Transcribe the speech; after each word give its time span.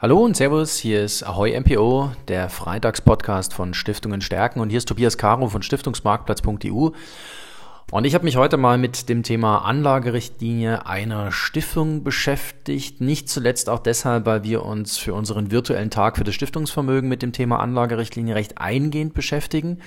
Hallo 0.00 0.24
und 0.24 0.36
Servus, 0.36 0.78
hier 0.78 1.02
ist 1.02 1.24
Ahoy 1.24 1.58
MPO, 1.58 2.12
der 2.28 2.48
Freitagspodcast 2.50 3.52
von 3.52 3.74
Stiftungen 3.74 4.20
stärken 4.20 4.60
und 4.60 4.70
hier 4.70 4.78
ist 4.78 4.86
Tobias 4.86 5.18
Caro 5.18 5.48
von 5.48 5.62
Stiftungsmarktplatz.eu 5.62 6.90
und 7.90 8.04
ich 8.04 8.14
habe 8.14 8.24
mich 8.24 8.36
heute 8.36 8.58
mal 8.58 8.78
mit 8.78 9.08
dem 9.08 9.24
Thema 9.24 9.64
Anlagerichtlinie 9.64 10.86
einer 10.86 11.32
Stiftung 11.32 12.04
beschäftigt, 12.04 13.00
nicht 13.00 13.28
zuletzt 13.28 13.68
auch 13.68 13.80
deshalb, 13.80 14.24
weil 14.24 14.44
wir 14.44 14.64
uns 14.64 14.98
für 14.98 15.14
unseren 15.14 15.50
virtuellen 15.50 15.90
Tag 15.90 16.16
für 16.16 16.22
das 16.22 16.36
Stiftungsvermögen 16.36 17.08
mit 17.08 17.20
dem 17.20 17.32
Thema 17.32 17.58
Anlagerichtlinie 17.58 18.36
recht 18.36 18.58
eingehend 18.58 19.14
beschäftigen. 19.14 19.80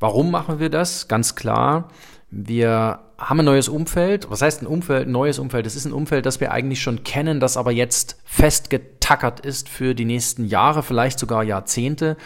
Warum 0.00 0.32
machen 0.32 0.58
wir 0.58 0.70
das? 0.70 1.06
Ganz 1.06 1.36
klar, 1.36 1.88
wir 2.32 2.98
haben 3.22 3.38
ein 3.38 3.46
neues 3.46 3.68
Umfeld. 3.68 4.30
Was 4.30 4.42
heißt 4.42 4.62
ein 4.62 4.66
Umfeld? 4.66 5.06
Ein 5.06 5.12
neues 5.12 5.38
Umfeld. 5.38 5.66
Es 5.66 5.76
ist 5.76 5.84
ein 5.84 5.92
Umfeld, 5.92 6.26
das 6.26 6.40
wir 6.40 6.50
eigentlich 6.50 6.82
schon 6.82 7.04
kennen, 7.04 7.38
das 7.38 7.56
aber 7.56 7.70
jetzt 7.70 8.20
festgetackert 8.24 9.40
ist 9.40 9.68
für 9.68 9.94
die 9.94 10.04
nächsten 10.04 10.44
Jahre, 10.44 10.82
vielleicht 10.82 11.18
sogar 11.18 11.44
Jahrzehnte, 11.44 12.16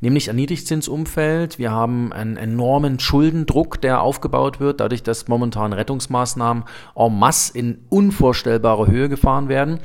nämlich 0.00 0.30
ein 0.30 0.36
Niedrigzinsumfeld. 0.36 1.58
Wir 1.58 1.72
haben 1.72 2.12
einen 2.12 2.36
enormen 2.36 3.00
Schuldendruck, 3.00 3.80
der 3.80 4.00
aufgebaut 4.00 4.60
wird, 4.60 4.80
dadurch, 4.80 5.02
dass 5.02 5.26
momentan 5.28 5.72
Rettungsmaßnahmen 5.72 6.64
en 6.94 7.18
masse 7.18 7.58
in 7.58 7.84
unvorstellbare 7.88 8.86
Höhe 8.86 9.08
gefahren 9.08 9.48
werden. 9.48 9.80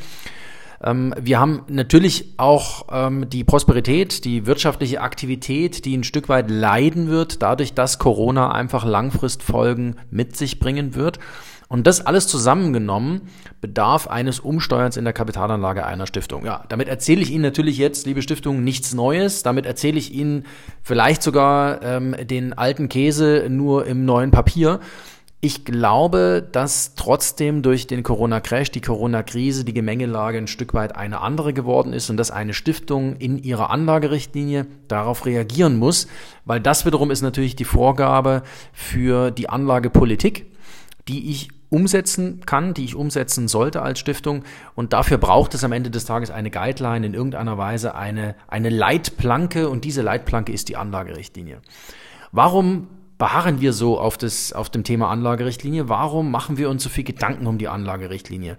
Ähm, 0.83 1.13
wir 1.19 1.39
haben 1.39 1.63
natürlich 1.67 2.35
auch 2.37 2.85
ähm, 2.91 3.29
die 3.29 3.43
Prosperität, 3.43 4.25
die 4.25 4.45
wirtschaftliche 4.45 5.01
Aktivität, 5.01 5.85
die 5.85 5.97
ein 5.97 6.03
Stück 6.03 6.29
weit 6.29 6.49
leiden 6.49 7.09
wird, 7.09 7.41
dadurch, 7.41 7.73
dass 7.73 7.99
Corona 7.99 8.51
einfach 8.51 8.85
Langfristfolgen 8.85 9.95
mit 10.09 10.35
sich 10.35 10.59
bringen 10.59 10.95
wird. 10.95 11.19
Und 11.69 11.85
das 11.85 12.03
alles 12.03 12.25
zusammengenommen 12.27 13.21
bedarf 13.61 14.07
eines 14.07 14.39
Umsteuerns 14.39 14.97
in 14.97 15.03
der 15.03 15.13
Kapitalanlage 15.13 15.85
einer 15.85 16.07
Stiftung. 16.07 16.43
Ja, 16.43 16.63
damit 16.67 16.87
erzähle 16.87 17.21
ich 17.21 17.29
Ihnen 17.29 17.43
natürlich 17.43 17.77
jetzt, 17.77 18.07
liebe 18.07 18.23
Stiftung, 18.23 18.63
nichts 18.63 18.95
Neues. 18.95 19.43
Damit 19.43 19.67
erzähle 19.67 19.99
ich 19.99 20.11
Ihnen 20.11 20.45
vielleicht 20.81 21.21
sogar 21.21 21.83
ähm, 21.83 22.15
den 22.23 22.57
alten 22.57 22.89
Käse 22.89 23.45
nur 23.49 23.85
im 23.85 24.03
neuen 24.03 24.31
Papier. 24.31 24.79
Ich 25.41 25.63
glaube, 25.63 26.45
dass 26.51 26.95
trotzdem 26.95 27.61
durch 27.61 27.87
den 27.87 28.03
Corona-Crash, 28.03 28.71
die 28.71 28.81
Corona-Krise, 28.81 29.63
die 29.63 29.73
Gemengelage 29.73 30.37
ein 30.37 30.47
Stück 30.47 30.73
weit 30.73 30.97
eine 30.97 31.21
andere 31.21 31.53
geworden 31.53 31.93
ist 31.93 32.09
und 32.09 32.17
dass 32.17 32.29
eine 32.29 32.53
Stiftung 32.53 33.15
in 33.15 33.41
ihrer 33.41 33.69
Anlagerichtlinie 33.69 34.67
darauf 34.89 35.25
reagieren 35.25 35.77
muss, 35.77 36.07
weil 36.43 36.59
das 36.59 36.85
wiederum 36.85 37.09
ist 37.09 37.21
natürlich 37.21 37.55
die 37.55 37.63
Vorgabe 37.63 38.43
für 38.73 39.31
die 39.31 39.47
Anlagepolitik, 39.47 40.47
die 41.07 41.31
ich 41.31 41.47
umsetzen 41.69 42.41
kann, 42.45 42.73
die 42.73 42.83
ich 42.83 42.95
umsetzen 42.95 43.47
sollte 43.47 43.81
als 43.81 43.99
Stiftung. 43.99 44.43
Und 44.75 44.91
dafür 44.91 45.19
braucht 45.19 45.53
es 45.53 45.63
am 45.63 45.71
Ende 45.71 45.89
des 45.89 46.03
Tages 46.03 46.31
eine 46.31 46.51
Guideline, 46.51 47.05
in 47.05 47.13
irgendeiner 47.13 47.57
Weise 47.57 47.95
eine, 47.95 48.35
eine 48.49 48.67
Leitplanke 48.67 49.69
und 49.69 49.85
diese 49.85 50.01
Leitplanke 50.01 50.51
ist 50.51 50.67
die 50.67 50.75
Anlagerichtlinie. 50.75 51.61
Warum 52.33 52.87
beharren 53.19 53.61
wir 53.61 53.73
so 53.73 53.99
auf, 53.99 54.17
das, 54.17 54.53
auf 54.53 54.71
dem 54.71 54.83
Thema 54.83 55.09
Anlagerichtlinie? 55.09 55.89
Warum 55.89 56.31
machen 56.31 56.57
wir 56.57 56.69
uns 56.69 56.81
so 56.81 56.89
viel 56.89 57.03
Gedanken 57.03 57.45
um 57.45 57.59
die 57.59 57.67
Anlagerichtlinie? 57.67 58.57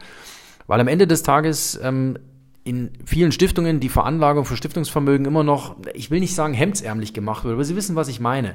Weil 0.68 0.80
am 0.80 0.86
Ende 0.86 1.08
des 1.08 1.24
Tages 1.24 1.80
ähm, 1.82 2.18
in 2.62 2.90
vielen 3.04 3.32
Stiftungen 3.32 3.80
die 3.80 3.88
Veranlagung 3.88 4.44
für 4.44 4.56
Stiftungsvermögen 4.56 5.26
immer 5.26 5.42
noch, 5.42 5.76
ich 5.94 6.10
will 6.10 6.20
nicht 6.20 6.34
sagen 6.34 6.54
hemdsärmlich 6.54 7.14
gemacht 7.14 7.42
wird, 7.42 7.54
aber 7.54 7.64
Sie 7.64 7.74
wissen, 7.74 7.96
was 7.96 8.08
ich 8.08 8.20
meine. 8.20 8.54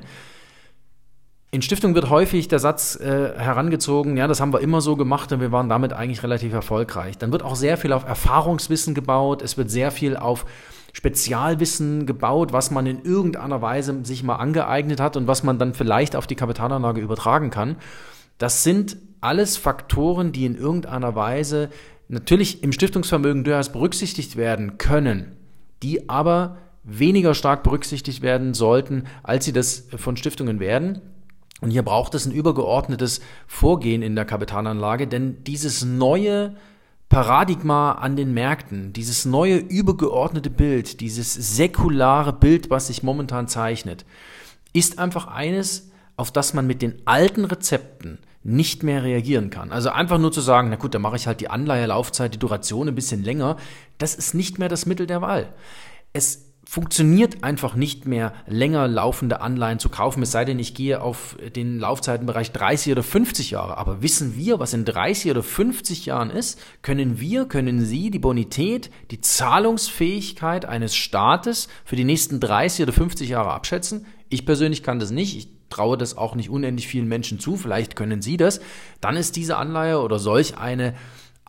In 1.49 1.63
Stiftungen 1.63 1.95
wird 1.95 2.09
häufig 2.09 2.47
der 2.47 2.59
Satz 2.59 2.99
äh, 2.99 3.33
herangezogen, 3.37 4.15
ja, 4.15 4.27
das 4.27 4.41
haben 4.41 4.53
wir 4.53 4.59
immer 4.59 4.81
so 4.81 4.95
gemacht 4.95 5.31
und 5.31 5.39
wir 5.39 5.51
waren 5.51 5.69
damit 5.69 5.93
eigentlich 5.93 6.21
relativ 6.21 6.53
erfolgreich. 6.53 7.17
Dann 7.17 7.31
wird 7.31 7.41
auch 7.41 7.55
sehr 7.55 7.77
viel 7.77 7.93
auf 7.93 8.05
Erfahrungswissen 8.05 8.93
gebaut, 8.93 9.41
es 9.41 9.57
wird 9.57 9.71
sehr 9.71 9.89
viel 9.91 10.17
auf 10.17 10.45
Spezialwissen 10.95 12.05
gebaut, 12.05 12.53
was 12.53 12.71
man 12.71 12.85
in 12.85 13.03
irgendeiner 13.03 13.61
Weise 13.61 13.99
sich 14.03 14.23
mal 14.23 14.37
angeeignet 14.37 15.01
hat 15.01 15.17
und 15.17 15.27
was 15.27 15.43
man 15.43 15.59
dann 15.59 15.73
vielleicht 15.73 16.15
auf 16.15 16.25
die 16.25 16.35
Kapitalanlage 16.35 17.01
übertragen 17.01 17.49
kann. 17.49 17.75
Das 18.37 18.63
sind 18.63 18.95
alles 19.19 19.57
Faktoren, 19.57 20.31
die 20.31 20.45
in 20.45 20.55
irgendeiner 20.55 21.13
Weise 21.13 21.69
natürlich 22.07 22.63
im 22.63 22.71
Stiftungsvermögen 22.71 23.43
durchaus 23.43 23.73
berücksichtigt 23.73 24.37
werden 24.37 24.77
können, 24.77 25.35
die 25.83 26.07
aber 26.07 26.59
weniger 26.85 27.33
stark 27.33 27.63
berücksichtigt 27.63 28.21
werden 28.21 28.53
sollten, 28.53 29.03
als 29.21 29.43
sie 29.43 29.51
das 29.51 29.89
von 29.97 30.15
Stiftungen 30.15 30.61
werden. 30.61 31.01
Und 31.59 31.71
hier 31.71 31.83
braucht 31.83 32.15
es 32.15 32.25
ein 32.25 32.31
übergeordnetes 32.31 33.19
Vorgehen 33.47 34.01
in 34.01 34.15
der 34.15 34.23
Kapitalanlage, 34.23 35.07
denn 35.07 35.43
dieses 35.43 35.83
neue 35.83 36.55
Paradigma 37.09 37.93
an 37.93 38.15
den 38.15 38.33
Märkten, 38.33 38.91
dieses 38.93 39.25
neue 39.25 39.57
übergeordnete 39.57 40.49
Bild, 40.49 40.99
dieses 41.01 41.33
säkulare 41.33 42.33
Bild, 42.33 42.69
was 42.69 42.87
sich 42.87 43.03
momentan 43.03 43.47
zeichnet, 43.47 44.05
ist 44.73 44.99
einfach 44.99 45.27
eines, 45.27 45.91
auf 46.17 46.31
das 46.31 46.53
man 46.53 46.67
mit 46.67 46.81
den 46.81 47.01
alten 47.05 47.45
Rezepten 47.45 48.19
nicht 48.43 48.83
mehr 48.83 49.03
reagieren 49.03 49.49
kann. 49.49 49.71
Also 49.71 49.89
einfach 49.89 50.19
nur 50.19 50.31
zu 50.31 50.41
sagen, 50.41 50.69
na 50.69 50.75
gut, 50.75 50.93
dann 50.93 51.01
mache 51.01 51.15
ich 51.15 51.25
halt 51.25 51.41
die 51.41 51.49
Anleihelaufzeit, 51.49 52.33
die 52.33 52.39
Duration 52.39 52.87
ein 52.87 52.95
bisschen 52.95 53.23
länger, 53.23 53.57
das 53.97 54.15
ist 54.15 54.33
nicht 54.33 54.59
mehr 54.59 54.69
das 54.69 54.85
Mittel 54.85 55.07
der 55.07 55.21
Wahl. 55.21 55.53
Es 56.13 56.44
funktioniert 56.67 57.43
einfach 57.43 57.75
nicht 57.75 58.05
mehr, 58.05 58.33
länger 58.47 58.87
laufende 58.87 59.39
Anleihen 59.39 59.79
zu 59.79 59.89
kaufen, 59.89 60.23
es 60.23 60.31
sei 60.31 60.45
denn, 60.45 60.59
ich 60.59 60.73
gehe 60.73 61.01
auf 61.01 61.37
den 61.55 61.79
Laufzeitenbereich 61.79 62.51
30 62.51 62.91
oder 62.91 63.03
50 63.03 63.51
Jahre. 63.51 63.77
Aber 63.77 64.01
wissen 64.01 64.35
wir, 64.35 64.59
was 64.59 64.73
in 64.73 64.83
30 64.83 65.31
oder 65.31 65.43
50 65.43 66.07
Jahren 66.07 66.31
ist? 66.31 66.59
Können 66.81 67.19
wir, 67.19 67.45
können 67.45 67.85
Sie 67.85 68.09
die 68.09 68.19
Bonität, 68.19 68.89
die 69.11 69.21
Zahlungsfähigkeit 69.21 70.65
eines 70.65 70.95
Staates 70.95 71.67
für 71.85 71.95
die 71.95 72.03
nächsten 72.03 72.39
30 72.39 72.83
oder 72.83 72.93
50 72.93 73.29
Jahre 73.29 73.53
abschätzen? 73.53 74.05
Ich 74.29 74.45
persönlich 74.45 74.81
kann 74.81 74.99
das 74.99 75.11
nicht. 75.11 75.37
Ich 75.37 75.49
traue 75.69 75.97
das 75.97 76.17
auch 76.17 76.35
nicht 76.35 76.49
unendlich 76.49 76.87
vielen 76.87 77.07
Menschen 77.07 77.39
zu. 77.39 77.57
Vielleicht 77.57 77.95
können 77.95 78.21
Sie 78.21 78.37
das. 78.37 78.59
Dann 79.01 79.17
ist 79.17 79.35
diese 79.35 79.57
Anleihe 79.57 80.01
oder 80.01 80.19
solch 80.19 80.57
eine 80.57 80.95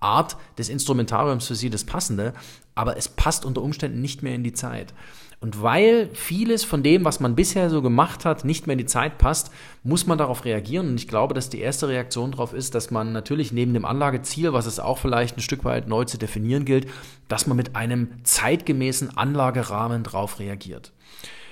Art 0.01 0.37
des 0.59 0.69
Instrumentariums 0.69 1.47
für 1.47 1.55
sie 1.55 1.71
das 1.71 1.85
Passende, 1.85 2.35
aber 2.75 2.97
es 2.97 3.09
passt 3.09 3.45
unter 3.45 3.63
Umständen 3.63 4.01
nicht 4.01 4.23
mehr 4.23 4.35
in 4.35 4.45
die 4.45 4.53
Zeit. 4.53 4.93
Und 5.41 5.63
weil 5.63 6.09
vieles 6.15 6.65
von 6.65 6.83
dem, 6.83 7.05
was 7.05 7.21
man 7.21 7.35
bisher 7.35 7.69
so 7.69 7.83
gemacht 7.83 8.25
hat, 8.25 8.45
nicht 8.45 8.67
mehr 8.67 8.73
in 8.73 8.79
die 8.79 8.87
Zeit 8.87 9.19
passt, 9.19 9.51
muss 9.85 10.07
man 10.07 10.17
darauf 10.17 10.47
reagieren. 10.47 10.89
Und 10.89 10.95
ich 10.97 11.09
glaube, 11.09 11.35
dass 11.35 11.51
die 11.51 11.61
erste 11.61 11.89
Reaktion 11.89 12.33
darauf 12.33 12.55
ist, 12.55 12.75
dass 12.75 12.91
man 12.91 13.13
natürlich 13.13 13.53
neben 13.53 13.75
dem 13.75 13.85
Anlageziel, 13.85 14.55
was 14.55 14.65
es 14.65 14.81
auch 14.81 14.99
vielleicht 14.99 15.37
ein 15.37 15.43
Stück 15.43 15.65
weit 15.65 15.89
neu 15.89 16.05
zu 16.05 16.17
definieren 16.17 16.65
gilt, 16.65 16.89
dass 17.29 17.47
man 17.47 17.57
mit 17.57 17.77
einem 17.77 18.09
zeitgemäßen 18.25 19.17
Anlagerahmen 19.17 20.05
darauf 20.05 20.39
reagiert. 20.39 20.93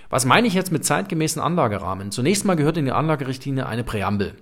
Was 0.08 0.24
meine 0.24 0.46
ich 0.46 0.54
jetzt 0.54 0.72
mit 0.72 0.84
zeitgemäßen 0.84 1.42
Anlagerahmen? 1.42 2.10
Zunächst 2.10 2.44
mal 2.44 2.56
gehört 2.56 2.78
in 2.78 2.86
die 2.86 2.92
Anlagerichtlinie 2.92 3.66
eine 3.66 3.84
Präambel. 3.84 4.34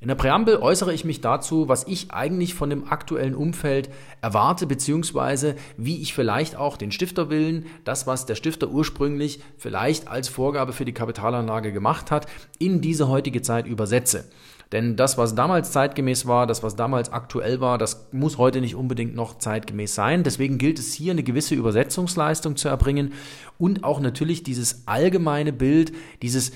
In 0.00 0.06
der 0.06 0.14
Präambel 0.14 0.58
äußere 0.58 0.94
ich 0.94 1.04
mich 1.04 1.20
dazu, 1.20 1.68
was 1.68 1.84
ich 1.88 2.12
eigentlich 2.12 2.54
von 2.54 2.70
dem 2.70 2.86
aktuellen 2.88 3.34
Umfeld 3.34 3.90
erwarte, 4.20 4.68
beziehungsweise 4.68 5.56
wie 5.76 6.00
ich 6.00 6.14
vielleicht 6.14 6.54
auch 6.54 6.76
den 6.76 6.92
Stifterwillen, 6.92 7.66
das, 7.82 8.06
was 8.06 8.24
der 8.24 8.36
Stifter 8.36 8.68
ursprünglich 8.68 9.40
vielleicht 9.56 10.06
als 10.06 10.28
Vorgabe 10.28 10.72
für 10.72 10.84
die 10.84 10.92
Kapitalanlage 10.92 11.72
gemacht 11.72 12.12
hat, 12.12 12.26
in 12.60 12.80
diese 12.80 13.08
heutige 13.08 13.42
Zeit 13.42 13.66
übersetze. 13.66 14.26
Denn 14.70 14.96
das, 14.96 15.18
was 15.18 15.34
damals 15.34 15.72
zeitgemäß 15.72 16.26
war, 16.26 16.46
das, 16.46 16.62
was 16.62 16.76
damals 16.76 17.10
aktuell 17.10 17.60
war, 17.60 17.78
das 17.78 18.06
muss 18.12 18.38
heute 18.38 18.60
nicht 18.60 18.76
unbedingt 18.76 19.16
noch 19.16 19.38
zeitgemäß 19.38 19.94
sein. 19.94 20.22
Deswegen 20.22 20.58
gilt 20.58 20.78
es 20.78 20.92
hier 20.92 21.12
eine 21.12 21.22
gewisse 21.22 21.54
Übersetzungsleistung 21.54 22.54
zu 22.56 22.68
erbringen 22.68 23.14
und 23.58 23.82
auch 23.82 23.98
natürlich 23.98 24.42
dieses 24.42 24.82
allgemeine 24.86 25.54
Bild, 25.54 25.92
dieses 26.20 26.52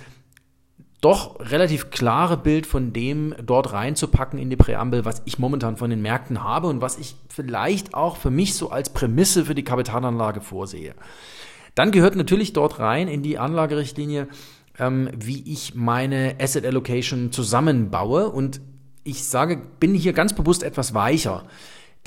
doch 1.02 1.38
relativ 1.40 1.90
klare 1.90 2.36
Bild 2.36 2.64
von 2.64 2.92
dem 2.92 3.34
dort 3.44 3.72
reinzupacken 3.72 4.38
in 4.38 4.50
die 4.50 4.56
Präambel, 4.56 5.04
was 5.04 5.20
ich 5.24 5.38
momentan 5.38 5.76
von 5.76 5.90
den 5.90 6.00
Märkten 6.00 6.44
habe 6.44 6.68
und 6.68 6.80
was 6.80 6.96
ich 6.96 7.16
vielleicht 7.28 7.92
auch 7.92 8.16
für 8.16 8.30
mich 8.30 8.54
so 8.54 8.70
als 8.70 8.90
Prämisse 8.90 9.44
für 9.44 9.56
die 9.56 9.64
Kapitalanlage 9.64 10.40
vorsehe. 10.40 10.94
Dann 11.74 11.90
gehört 11.90 12.14
natürlich 12.14 12.52
dort 12.52 12.78
rein 12.78 13.08
in 13.08 13.22
die 13.22 13.36
Anlagerichtlinie, 13.36 14.28
ähm, 14.78 15.10
wie 15.16 15.42
ich 15.52 15.74
meine 15.74 16.36
Asset 16.40 16.64
Allocation 16.64 17.32
zusammenbaue 17.32 18.28
und 18.28 18.60
ich 19.02 19.24
sage, 19.24 19.60
bin 19.80 19.94
hier 19.94 20.12
ganz 20.12 20.32
bewusst 20.34 20.62
etwas 20.62 20.94
weicher. 20.94 21.44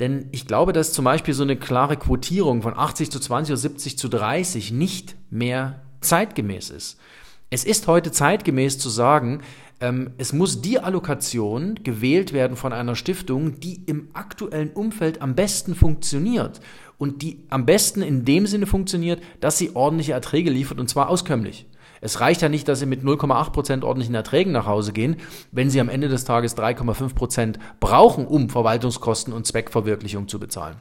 Denn 0.00 0.28
ich 0.32 0.46
glaube, 0.46 0.72
dass 0.72 0.94
zum 0.94 1.04
Beispiel 1.04 1.34
so 1.34 1.42
eine 1.42 1.56
klare 1.56 1.98
Quotierung 1.98 2.62
von 2.62 2.76
80 2.76 3.10
zu 3.10 3.20
20 3.20 3.52
oder 3.52 3.58
70 3.58 3.98
zu 3.98 4.08
30 4.08 4.72
nicht 4.72 5.16
mehr 5.30 5.82
zeitgemäß 6.00 6.70
ist. 6.70 6.98
Es 7.48 7.64
ist 7.64 7.86
heute 7.86 8.10
zeitgemäß 8.10 8.78
zu 8.78 8.88
sagen, 8.88 9.40
ähm, 9.80 10.10
es 10.18 10.32
muss 10.32 10.62
die 10.62 10.80
Allokation 10.80 11.78
gewählt 11.84 12.32
werden 12.32 12.56
von 12.56 12.72
einer 12.72 12.96
Stiftung, 12.96 13.60
die 13.60 13.84
im 13.86 14.08
aktuellen 14.14 14.70
Umfeld 14.70 15.22
am 15.22 15.36
besten 15.36 15.76
funktioniert 15.76 16.60
und 16.98 17.22
die 17.22 17.44
am 17.48 17.64
besten 17.64 18.02
in 18.02 18.24
dem 18.24 18.46
Sinne 18.46 18.66
funktioniert, 18.66 19.22
dass 19.40 19.58
sie 19.58 19.76
ordentliche 19.76 20.12
Erträge 20.12 20.50
liefert 20.50 20.80
und 20.80 20.88
zwar 20.88 21.08
auskömmlich. 21.08 21.66
Es 22.00 22.20
reicht 22.20 22.42
ja 22.42 22.48
nicht, 22.48 22.68
dass 22.68 22.80
Sie 22.80 22.86
mit 22.86 23.02
0,8% 23.02 23.82
ordentlichen 23.82 24.14
Erträgen 24.14 24.52
nach 24.52 24.66
Hause 24.66 24.92
gehen, 24.92 25.16
wenn 25.50 25.70
Sie 25.70 25.80
am 25.80 25.88
Ende 25.88 26.08
des 26.08 26.24
Tages 26.24 26.56
3,5% 26.56 27.56
brauchen, 27.80 28.26
um 28.26 28.50
Verwaltungskosten 28.50 29.32
und 29.32 29.46
Zweckverwirklichung 29.46 30.28
zu 30.28 30.38
bezahlen. 30.38 30.76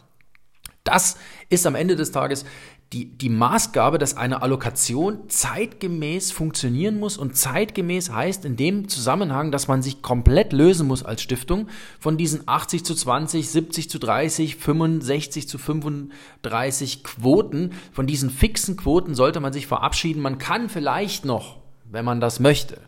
Das 0.83 1.17
ist 1.49 1.65
am 1.65 1.73
Ende 1.73 1.95
des 1.95 2.11
Tages 2.11 2.45
die, 2.93 3.17
die 3.17 3.29
Maßgabe, 3.29 3.97
dass 3.97 4.15
eine 4.15 4.41
Allokation 4.41 5.27
zeitgemäß 5.27 6.31
funktionieren 6.31 6.99
muss 6.99 7.17
und 7.17 7.35
zeitgemäß 7.35 8.11
heißt 8.11 8.45
in 8.45 8.55
dem 8.55 8.87
Zusammenhang, 8.87 9.51
dass 9.51 9.67
man 9.67 9.81
sich 9.81 10.01
komplett 10.01 10.53
lösen 10.53 10.87
muss 10.87 11.03
als 11.03 11.21
Stiftung 11.21 11.67
von 11.99 12.15
diesen 12.17 12.47
80 12.47 12.85
zu 12.85 12.93
20, 12.93 13.49
70 13.49 13.89
zu 13.89 13.99
30, 13.99 14.55
65 14.55 15.49
zu 15.49 15.57
35 15.57 17.03
Quoten. 17.03 17.71
Von 17.91 18.05
diesen 18.05 18.29
fixen 18.29 18.77
Quoten 18.77 19.15
sollte 19.15 19.39
man 19.39 19.51
sich 19.51 19.67
verabschieden. 19.67 20.21
Man 20.21 20.37
kann 20.37 20.69
vielleicht 20.69 21.25
noch, 21.25 21.57
wenn 21.91 22.05
man 22.05 22.21
das 22.21 22.39
möchte, 22.39 22.79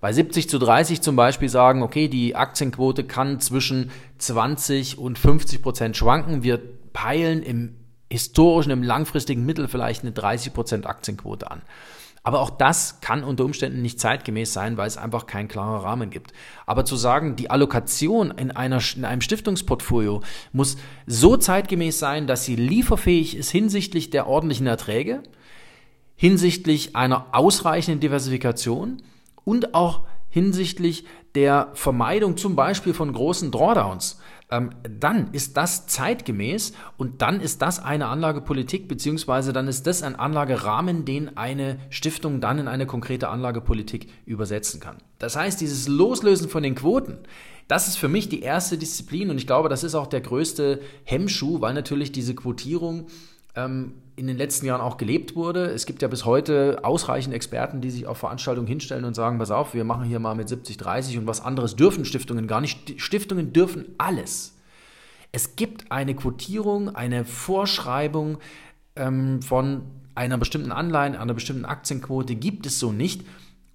bei 0.00 0.12
70 0.12 0.48
zu 0.48 0.58
30 0.58 1.00
zum 1.00 1.16
Beispiel 1.16 1.48
sagen, 1.48 1.82
okay, 1.82 2.06
die 2.06 2.36
Aktienquote 2.36 3.02
kann 3.02 3.40
zwischen 3.40 3.90
20 4.18 4.98
und 4.98 5.18
50 5.18 5.62
Prozent 5.62 5.96
schwanken. 5.96 6.44
Wir 6.44 6.60
peilen 6.92 7.42
im 7.42 7.74
historischen, 8.10 8.70
im 8.70 8.82
langfristigen 8.82 9.44
Mittel 9.44 9.68
vielleicht 9.68 10.02
eine 10.02 10.12
30% 10.12 10.84
Aktienquote 10.84 11.50
an. 11.50 11.62
Aber 12.22 12.40
auch 12.40 12.50
das 12.50 13.00
kann 13.00 13.24
unter 13.24 13.44
Umständen 13.44 13.80
nicht 13.80 14.00
zeitgemäß 14.00 14.52
sein, 14.52 14.76
weil 14.76 14.86
es 14.86 14.98
einfach 14.98 15.26
keinen 15.26 15.48
klaren 15.48 15.80
Rahmen 15.80 16.10
gibt. 16.10 16.32
Aber 16.66 16.84
zu 16.84 16.96
sagen, 16.96 17.36
die 17.36 17.48
Allokation 17.48 18.32
in, 18.32 18.50
einer, 18.50 18.80
in 18.96 19.04
einem 19.04 19.20
Stiftungsportfolio 19.20 20.22
muss 20.52 20.76
so 21.06 21.36
zeitgemäß 21.36 21.98
sein, 21.98 22.26
dass 22.26 22.44
sie 22.44 22.56
lieferfähig 22.56 23.36
ist 23.36 23.50
hinsichtlich 23.50 24.10
der 24.10 24.26
ordentlichen 24.26 24.66
Erträge, 24.66 25.22
hinsichtlich 26.16 26.96
einer 26.96 27.26
ausreichenden 27.32 28.00
Diversifikation 28.00 29.02
und 29.44 29.74
auch 29.74 30.02
hinsichtlich 30.28 31.06
der 31.34 31.70
Vermeidung 31.74 32.36
zum 32.36 32.56
Beispiel 32.56 32.92
von 32.92 33.12
großen 33.12 33.50
Drawdowns 33.50 34.20
ähm, 34.50 34.70
dann 34.82 35.32
ist 35.32 35.56
das 35.56 35.86
zeitgemäß 35.86 36.72
und 36.96 37.22
dann 37.22 37.40
ist 37.40 37.60
das 37.62 37.80
eine 37.80 38.06
Anlagepolitik, 38.06 38.88
beziehungsweise 38.88 39.52
dann 39.52 39.68
ist 39.68 39.86
das 39.86 40.02
ein 40.02 40.16
Anlagerahmen, 40.16 41.04
den 41.04 41.36
eine 41.36 41.78
Stiftung 41.90 42.40
dann 42.40 42.58
in 42.58 42.68
eine 42.68 42.86
konkrete 42.86 43.28
Anlagepolitik 43.28 44.08
übersetzen 44.24 44.80
kann. 44.80 44.98
Das 45.18 45.36
heißt, 45.36 45.60
dieses 45.60 45.88
Loslösen 45.88 46.48
von 46.48 46.62
den 46.62 46.74
Quoten, 46.74 47.18
das 47.66 47.86
ist 47.88 47.96
für 47.96 48.08
mich 48.08 48.30
die 48.30 48.40
erste 48.40 48.78
Disziplin 48.78 49.30
und 49.30 49.36
ich 49.36 49.46
glaube, 49.46 49.68
das 49.68 49.84
ist 49.84 49.94
auch 49.94 50.06
der 50.06 50.22
größte 50.22 50.80
Hemmschuh, 51.04 51.60
weil 51.60 51.74
natürlich 51.74 52.12
diese 52.12 52.34
Quotierung 52.34 53.08
in 53.64 54.26
den 54.26 54.36
letzten 54.36 54.66
Jahren 54.66 54.80
auch 54.80 54.96
gelebt 54.96 55.36
wurde. 55.36 55.66
Es 55.66 55.86
gibt 55.86 56.02
ja 56.02 56.08
bis 56.08 56.24
heute 56.24 56.80
ausreichend 56.82 57.34
Experten, 57.34 57.80
die 57.80 57.90
sich 57.90 58.06
auf 58.06 58.18
Veranstaltungen 58.18 58.66
hinstellen 58.66 59.04
und 59.04 59.14
sagen, 59.14 59.38
pass 59.38 59.50
auf, 59.50 59.74
wir 59.74 59.84
machen 59.84 60.04
hier 60.04 60.18
mal 60.18 60.34
mit 60.34 60.48
70, 60.48 60.76
30 60.76 61.18
und 61.18 61.26
was 61.26 61.40
anderes 61.40 61.76
dürfen 61.76 62.04
Stiftungen 62.04 62.48
gar 62.48 62.60
nicht. 62.60 63.00
Stiftungen 63.00 63.52
dürfen 63.52 63.86
alles. 63.96 64.56
Es 65.30 65.56
gibt 65.56 65.92
eine 65.92 66.16
Quotierung, 66.16 66.94
eine 66.94 67.24
Vorschreibung 67.24 68.38
ähm, 68.96 69.40
von 69.40 69.82
einer 70.14 70.36
bestimmten 70.36 70.72
Anleihe, 70.72 71.18
einer 71.18 71.34
bestimmten 71.34 71.64
Aktienquote 71.64 72.34
gibt 72.34 72.66
es 72.66 72.80
so 72.80 72.90
nicht. 72.90 73.24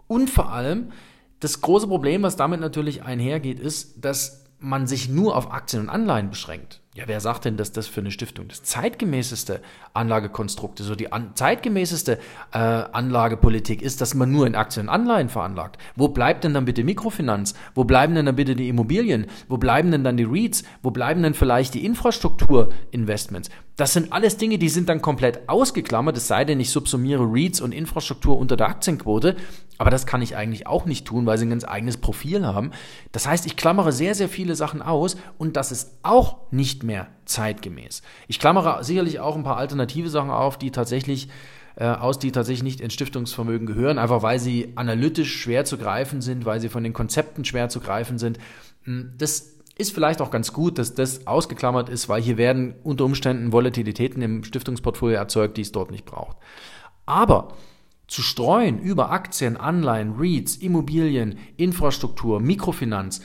Und 0.08 0.30
vor 0.30 0.52
allem, 0.52 0.92
das 1.40 1.62
große 1.62 1.88
Problem, 1.88 2.22
was 2.22 2.36
damit 2.36 2.60
natürlich 2.60 3.04
einhergeht, 3.04 3.60
ist, 3.60 4.04
dass 4.04 4.46
man 4.60 4.88
sich 4.88 5.08
nur 5.10 5.38
auf 5.38 5.52
Aktien 5.52 5.84
und 5.84 5.90
Anleihen 5.90 6.30
beschränkt. 6.30 6.83
Ja, 6.96 7.06
wer 7.08 7.20
sagt 7.20 7.46
denn, 7.46 7.58
dass 7.58 7.72
das 7.72 7.88
für 7.88 8.02
eine 8.02 8.12
Stiftung 8.12 8.48
das 8.50 8.62
zeitgemäßeste 8.62 9.62
Anlagekonstrukt 9.96 10.80
ist? 10.80 10.86
So 10.86 10.94
die 10.94 11.12
an, 11.12 11.32
zeitgemäßeste 11.34 12.20
äh, 12.52 12.58
Anlagepolitik 12.58 13.82
ist, 13.82 14.00
dass 14.00 14.14
man 14.14 14.32
nur 14.32 14.46
in 14.46 14.54
Aktien 14.54 14.88
und 14.88 14.94
Anleihen 14.94 15.28
veranlagt. 15.28 15.80
Wo 15.96 16.10
bleibt 16.10 16.44
denn 16.44 16.54
dann 16.54 16.66
bitte 16.66 16.84
Mikrofinanz? 16.84 17.56
Wo 17.74 17.84
bleiben 17.84 18.14
denn 18.14 18.28
dann 18.28 18.36
bitte 18.36 18.56
die 18.56 18.70
Immobilien? 18.70 19.26
Wo 19.48 19.58
bleiben 19.58 19.90
denn 19.90 20.04
dann 20.04 20.18
die 20.18 20.24
REITs? 20.24 20.64
Wo 20.84 20.92
bleiben 20.92 21.24
denn 21.24 21.34
vielleicht 21.34 21.74
die 21.74 21.84
Infrastrukturinvestments? 21.84 23.50
Das 23.76 23.94
sind 23.94 24.14
alles 24.14 24.38
Dinge, 24.38 24.60
die 24.60 24.70
sind 24.70 24.88
dann 24.88 25.02
komplett 25.02 25.50
ausgeklammert, 25.50 26.16
es 26.16 26.28
sei 26.28 26.46
denn, 26.46 26.60
ich 26.60 26.70
subsumiere 26.70 27.24
REITs 27.24 27.60
und 27.60 27.72
Infrastruktur 27.72 28.38
unter 28.38 28.56
der 28.56 28.68
Aktienquote. 28.68 29.36
Aber 29.80 29.90
das 29.90 30.06
kann 30.06 30.22
ich 30.22 30.36
eigentlich 30.36 30.68
auch 30.68 30.86
nicht 30.86 31.06
tun, 31.06 31.26
weil 31.26 31.40
sie 31.40 31.48
ein 31.48 31.50
ganz 31.50 31.66
eigenes 31.66 31.98
Profil 31.98 32.46
haben. 32.46 32.70
Das 33.12 33.28
heißt, 33.28 33.48
ich 33.48 33.56
klammere 33.56 33.92
sehr, 33.92 34.14
sehr 34.14 34.30
viele 34.30 34.56
Sachen 34.56 34.84
aus 34.84 35.18
und 35.40 35.58
das 35.58 35.72
ist 35.72 35.98
auch 36.04 36.38
nicht 36.52 36.83
mehr 36.84 37.08
zeitgemäß. 37.26 38.02
Ich 38.28 38.40
klammere 38.40 38.84
sicherlich 38.84 39.20
auch 39.20 39.36
ein 39.36 39.44
paar 39.44 39.58
alternative 39.58 40.10
Sachen 40.10 40.30
auf, 40.30 40.58
die 40.58 40.72
tatsächlich 40.72 41.30
äh, 41.76 41.86
aus, 41.86 42.20
die 42.20 42.32
tatsächlich 42.32 42.64
nicht 42.64 42.82
ins 42.82 42.94
Stiftungsvermögen 42.94 43.66
gehören, 43.66 43.98
einfach 43.98 44.22
weil 44.22 44.40
sie 44.40 44.74
analytisch 44.76 45.42
schwer 45.42 45.66
zu 45.66 45.78
greifen 45.78 46.22
sind, 46.22 46.46
weil 46.46 46.60
sie 46.60 46.70
von 46.70 46.84
den 46.84 46.94
Konzepten 46.94 47.46
schwer 47.46 47.70
zu 47.70 47.80
greifen 47.80 48.20
sind. 48.20 48.38
Hm, 48.84 49.14
das 49.18 49.54
ist 49.76 49.94
vielleicht 49.94 50.22
auch 50.22 50.30
ganz 50.30 50.54
gut, 50.54 50.78
dass 50.78 50.94
das 50.94 51.26
ausgeklammert 51.26 51.90
ist, 51.90 52.10
weil 52.10 52.22
hier 52.22 52.38
werden 52.38 52.76
unter 52.84 53.06
Umständen 53.06 53.52
Volatilitäten 53.52 54.22
im 54.22 54.44
Stiftungsportfolio 54.44 55.18
erzeugt, 55.18 55.58
die 55.58 55.62
es 55.62 55.72
dort 55.72 55.90
nicht 55.90 56.06
braucht. 56.06 56.38
Aber 57.06 57.56
zu 58.08 58.22
streuen 58.22 58.80
über 58.80 59.10
Aktien, 59.10 59.58
Anleihen, 59.58 60.14
REITs, 60.18 60.58
Immobilien, 60.58 61.40
Infrastruktur, 61.58 62.40
Mikrofinanz, 62.40 63.22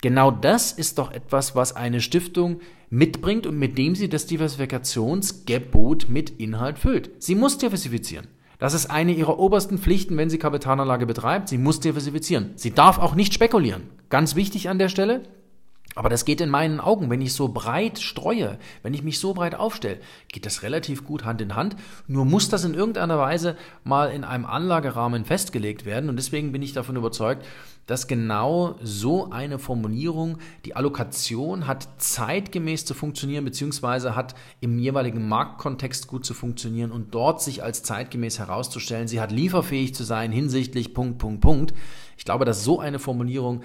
genau 0.00 0.30
das 0.30 0.72
ist 0.72 0.98
doch 0.98 1.12
etwas, 1.12 1.54
was 1.54 1.76
eine 1.76 2.00
Stiftung 2.00 2.60
mitbringt 2.90 3.46
und 3.46 3.58
mit 3.58 3.78
dem 3.78 3.94
sie 3.94 4.08
das 4.08 4.26
Diversifikationsgebot 4.26 6.08
mit 6.08 6.30
Inhalt 6.30 6.78
füllt. 6.78 7.10
Sie 7.18 7.34
muss 7.34 7.58
diversifizieren. 7.58 8.26
Das 8.58 8.74
ist 8.74 8.90
eine 8.90 9.12
ihrer 9.12 9.38
obersten 9.38 9.78
Pflichten, 9.78 10.16
wenn 10.18 10.28
sie 10.28 10.38
Kapitalanlage 10.38 11.06
betreibt. 11.06 11.48
Sie 11.48 11.56
muss 11.56 11.80
diversifizieren. 11.80 12.50
Sie 12.56 12.72
darf 12.72 12.98
auch 12.98 13.14
nicht 13.14 13.32
spekulieren. 13.32 13.84
Ganz 14.10 14.34
wichtig 14.34 14.68
an 14.68 14.78
der 14.78 14.90
Stelle, 14.90 15.22
aber 15.96 16.08
das 16.08 16.24
geht 16.24 16.40
in 16.40 16.50
meinen 16.50 16.78
Augen, 16.78 17.10
wenn 17.10 17.20
ich 17.20 17.32
so 17.32 17.48
breit 17.48 17.98
streue, 17.98 18.58
wenn 18.82 18.94
ich 18.94 19.02
mich 19.02 19.18
so 19.18 19.34
breit 19.34 19.56
aufstelle, 19.56 19.98
geht 20.28 20.46
das 20.46 20.62
relativ 20.62 21.04
gut 21.04 21.24
Hand 21.24 21.40
in 21.40 21.56
Hand. 21.56 21.74
Nur 22.06 22.24
muss 22.24 22.48
das 22.48 22.64
in 22.64 22.74
irgendeiner 22.74 23.18
Weise 23.18 23.56
mal 23.82 24.12
in 24.12 24.22
einem 24.22 24.46
Anlagerahmen 24.46 25.24
festgelegt 25.24 25.84
werden. 25.86 26.08
Und 26.08 26.16
deswegen 26.16 26.52
bin 26.52 26.62
ich 26.62 26.72
davon 26.72 26.94
überzeugt, 26.94 27.44
dass 27.90 28.06
genau 28.06 28.76
so 28.80 29.32
eine 29.32 29.58
Formulierung, 29.58 30.38
die 30.64 30.76
Allokation 30.76 31.66
hat 31.66 31.88
zeitgemäß 31.98 32.84
zu 32.84 32.94
funktionieren, 32.94 33.44
beziehungsweise 33.44 34.14
hat 34.14 34.36
im 34.60 34.78
jeweiligen 34.78 35.28
Marktkontext 35.28 36.06
gut 36.06 36.24
zu 36.24 36.32
funktionieren 36.32 36.92
und 36.92 37.12
dort 37.16 37.42
sich 37.42 37.64
als 37.64 37.82
zeitgemäß 37.82 38.38
herauszustellen. 38.38 39.08
Sie 39.08 39.20
hat 39.20 39.32
lieferfähig 39.32 39.92
zu 39.92 40.04
sein 40.04 40.30
hinsichtlich 40.30 40.94
Punkt, 40.94 41.18
Punkt, 41.18 41.40
Punkt. 41.40 41.74
Ich 42.16 42.24
glaube, 42.24 42.44
dass 42.44 42.62
so 42.62 42.78
eine 42.78 43.00
Formulierung 43.00 43.62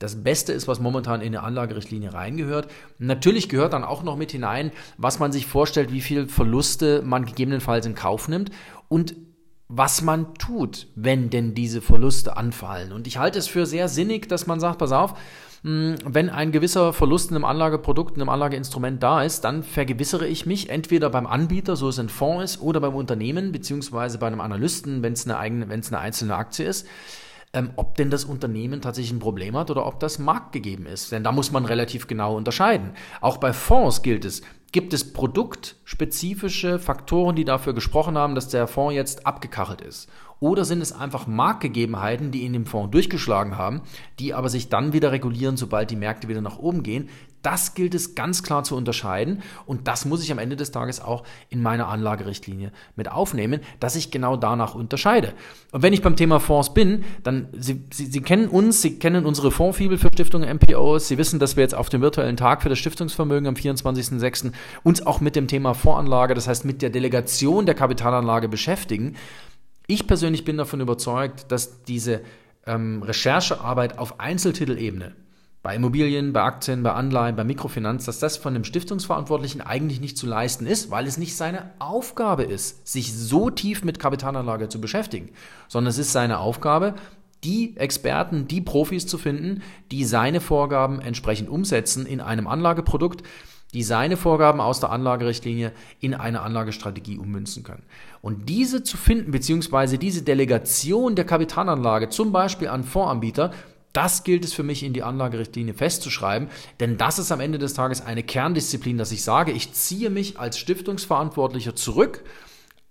das 0.00 0.24
Beste 0.24 0.52
ist, 0.52 0.66
was 0.66 0.80
momentan 0.80 1.20
in 1.20 1.28
eine 1.28 1.44
Anlagerichtlinie 1.44 2.12
reingehört. 2.12 2.68
Natürlich 2.98 3.48
gehört 3.48 3.72
dann 3.72 3.84
auch 3.84 4.02
noch 4.02 4.16
mit 4.16 4.32
hinein, 4.32 4.72
was 4.98 5.20
man 5.20 5.30
sich 5.30 5.46
vorstellt, 5.46 5.92
wie 5.92 6.00
viel 6.00 6.26
Verluste 6.26 7.02
man 7.02 7.24
gegebenenfalls 7.24 7.86
in 7.86 7.94
Kauf 7.94 8.26
nimmt 8.26 8.50
und 8.88 9.14
was 9.72 10.02
man 10.02 10.34
tut, 10.34 10.88
wenn 10.96 11.30
denn 11.30 11.54
diese 11.54 11.80
Verluste 11.80 12.36
anfallen. 12.36 12.90
Und 12.90 13.06
ich 13.06 13.18
halte 13.18 13.38
es 13.38 13.46
für 13.46 13.66
sehr 13.66 13.88
sinnig, 13.88 14.28
dass 14.28 14.48
man 14.48 14.58
sagt, 14.58 14.78
pass 14.78 14.90
auf, 14.90 15.14
hm, 15.62 15.94
wenn 16.04 16.28
ein 16.28 16.50
gewisser 16.50 16.92
Verlust 16.92 17.30
in 17.30 17.36
einem 17.36 17.44
Anlageprodukt, 17.44 18.16
in 18.16 18.20
einem 18.20 18.30
Anlageinstrument 18.30 19.00
da 19.00 19.22
ist, 19.22 19.42
dann 19.42 19.62
vergewissere 19.62 20.26
ich 20.26 20.44
mich 20.44 20.70
entweder 20.70 21.08
beim 21.08 21.28
Anbieter, 21.28 21.76
so 21.76 21.88
es 21.88 22.00
ein 22.00 22.08
Fonds 22.08 22.54
ist, 22.54 22.62
oder 22.62 22.80
beim 22.80 22.96
Unternehmen, 22.96 23.52
beziehungsweise 23.52 24.18
bei 24.18 24.26
einem 24.26 24.40
Analysten, 24.40 25.04
wenn 25.04 25.12
es 25.12 25.24
eine 25.24 25.38
eigene, 25.38 25.68
wenn 25.68 25.80
es 25.80 25.92
eine 25.92 26.00
einzelne 26.00 26.34
Aktie 26.34 26.66
ist, 26.66 26.88
ähm, 27.52 27.70
ob 27.76 27.94
denn 27.94 28.10
das 28.10 28.24
Unternehmen 28.24 28.80
tatsächlich 28.80 29.12
ein 29.12 29.20
Problem 29.20 29.56
hat 29.56 29.70
oder 29.70 29.86
ob 29.86 30.00
das 30.00 30.18
marktgegeben 30.18 30.86
ist. 30.86 31.12
Denn 31.12 31.22
da 31.22 31.30
muss 31.30 31.52
man 31.52 31.64
relativ 31.64 32.08
genau 32.08 32.36
unterscheiden. 32.36 32.90
Auch 33.20 33.36
bei 33.36 33.52
Fonds 33.52 34.02
gilt 34.02 34.24
es, 34.24 34.42
gibt 34.72 34.92
es 34.94 35.12
produktspezifische 35.90 36.78
Faktoren, 36.78 37.36
die 37.36 37.44
dafür 37.44 37.72
gesprochen 37.72 38.16
haben, 38.16 38.34
dass 38.34 38.48
der 38.48 38.66
Fonds 38.66 38.94
jetzt 38.94 39.26
abgekachelt 39.26 39.80
ist? 39.80 40.08
Oder 40.38 40.64
sind 40.64 40.80
es 40.80 40.92
einfach 40.92 41.26
Marktgegebenheiten, 41.26 42.30
die 42.30 42.46
in 42.46 42.54
dem 42.54 42.64
Fonds 42.64 42.90
durchgeschlagen 42.92 43.58
haben, 43.58 43.82
die 44.18 44.32
aber 44.32 44.48
sich 44.48 44.70
dann 44.70 44.94
wieder 44.94 45.12
regulieren, 45.12 45.58
sobald 45.58 45.90
die 45.90 45.96
Märkte 45.96 46.28
wieder 46.28 46.40
nach 46.40 46.58
oben 46.58 46.82
gehen? 46.82 47.10
Das 47.42 47.74
gilt 47.74 47.94
es 47.94 48.14
ganz 48.14 48.42
klar 48.42 48.64
zu 48.64 48.76
unterscheiden 48.76 49.42
und 49.64 49.88
das 49.88 50.04
muss 50.04 50.22
ich 50.22 50.30
am 50.30 50.38
Ende 50.38 50.56
des 50.56 50.72
Tages 50.72 51.00
auch 51.00 51.24
in 51.48 51.62
meiner 51.62 51.88
Anlagerichtlinie 51.88 52.70
mit 52.96 53.10
aufnehmen, 53.10 53.60
dass 53.80 53.96
ich 53.96 54.10
genau 54.10 54.36
danach 54.36 54.74
unterscheide. 54.74 55.32
Und 55.72 55.82
wenn 55.82 55.94
ich 55.94 56.02
beim 56.02 56.16
Thema 56.16 56.38
Fonds 56.38 56.74
bin, 56.74 57.02
dann 57.22 57.48
Sie, 57.56 57.82
Sie, 57.90 58.06
Sie 58.06 58.20
kennen 58.20 58.48
uns, 58.48 58.82
Sie 58.82 58.98
kennen 58.98 59.24
unsere 59.24 59.50
Fondsfibel 59.50 59.96
für 59.96 60.08
Stiftungen 60.12 60.54
MPOs, 60.54 61.08
Sie 61.08 61.16
wissen, 61.16 61.38
dass 61.38 61.56
wir 61.56 61.62
jetzt 61.62 61.74
auf 61.74 61.88
dem 61.88 62.02
virtuellen 62.02 62.36
Tag 62.36 62.62
für 62.62 62.68
das 62.68 62.78
Stiftungsvermögen 62.78 63.48
am 63.48 63.54
24.06. 63.54 64.52
uns 64.82 65.06
auch 65.06 65.22
mit 65.22 65.34
dem 65.34 65.48
Thema 65.48 65.72
Fondsanlage, 65.80 66.34
das 66.34 66.46
heißt 66.46 66.64
mit 66.64 66.82
der 66.82 66.90
Delegation 66.90 67.66
der 67.66 67.74
Kapitalanlage 67.74 68.48
beschäftigen. 68.48 69.16
Ich 69.86 70.06
persönlich 70.06 70.44
bin 70.44 70.56
davon 70.56 70.80
überzeugt, 70.80 71.50
dass 71.50 71.82
diese 71.82 72.20
ähm, 72.66 73.02
Recherchearbeit 73.02 73.98
auf 73.98 74.20
Einzeltitelebene 74.20 75.16
bei 75.62 75.76
Immobilien, 75.76 76.32
bei 76.32 76.42
Aktien, 76.42 76.82
bei 76.82 76.92
Anleihen, 76.92 77.36
bei 77.36 77.44
Mikrofinanz, 77.44 78.06
dass 78.06 78.18
das 78.18 78.38
von 78.38 78.54
dem 78.54 78.64
Stiftungsverantwortlichen 78.64 79.60
eigentlich 79.60 80.00
nicht 80.00 80.16
zu 80.16 80.26
leisten 80.26 80.66
ist, 80.66 80.90
weil 80.90 81.06
es 81.06 81.18
nicht 81.18 81.36
seine 81.36 81.70
Aufgabe 81.78 82.44
ist, 82.44 82.88
sich 82.88 83.12
so 83.14 83.50
tief 83.50 83.84
mit 83.84 83.98
Kapitalanlage 83.98 84.70
zu 84.70 84.80
beschäftigen, 84.80 85.30
sondern 85.68 85.90
es 85.90 85.98
ist 85.98 86.12
seine 86.12 86.38
Aufgabe, 86.38 86.94
die 87.44 87.76
Experten, 87.76 88.48
die 88.48 88.60
Profis 88.60 89.06
zu 89.06 89.18
finden, 89.18 89.62
die 89.90 90.04
seine 90.04 90.40
Vorgaben 90.40 91.00
entsprechend 91.00 91.48
umsetzen 91.48 92.06
in 92.06 92.20
einem 92.20 92.46
Anlageprodukt, 92.46 93.22
die 93.72 93.82
seine 93.82 94.16
Vorgaben 94.16 94.60
aus 94.60 94.80
der 94.80 94.90
Anlagerichtlinie 94.90 95.72
in 96.00 96.14
eine 96.14 96.40
Anlagestrategie 96.40 97.18
ummünzen 97.18 97.62
können. 97.62 97.82
Und 98.20 98.48
diese 98.48 98.82
zu 98.82 98.96
finden, 98.96 99.30
beziehungsweise 99.30 99.98
diese 99.98 100.22
Delegation 100.22 101.14
der 101.14 101.24
Kapitalanlage, 101.24 102.08
zum 102.08 102.32
Beispiel 102.32 102.68
an 102.68 102.84
Fondsanbieter, 102.84 103.52
das 103.92 104.22
gilt 104.22 104.44
es 104.44 104.52
für 104.52 104.62
mich 104.62 104.84
in 104.84 104.92
die 104.92 105.02
Anlagerichtlinie 105.02 105.74
festzuschreiben, 105.74 106.48
denn 106.78 106.96
das 106.96 107.18
ist 107.18 107.32
am 107.32 107.40
Ende 107.40 107.58
des 107.58 107.74
Tages 107.74 108.00
eine 108.00 108.22
Kerndisziplin, 108.22 108.98
dass 108.98 109.10
ich 109.10 109.22
sage, 109.22 109.50
ich 109.50 109.72
ziehe 109.72 110.10
mich 110.10 110.38
als 110.38 110.58
Stiftungsverantwortlicher 110.58 111.74
zurück 111.74 112.22